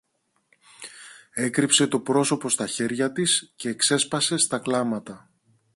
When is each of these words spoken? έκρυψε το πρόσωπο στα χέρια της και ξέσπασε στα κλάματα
έκρυψε 1.33 1.87
το 1.87 1.99
πρόσωπο 1.99 2.49
στα 2.49 2.67
χέρια 2.67 3.11
της 3.11 3.53
και 3.55 3.73
ξέσπασε 3.73 4.37
στα 4.37 4.59
κλάματα 4.59 5.29